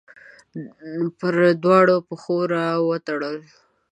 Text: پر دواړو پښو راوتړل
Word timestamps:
پر 1.19 1.35
دواړو 1.63 1.95
پښو 2.07 2.37
راوتړل 2.55 3.37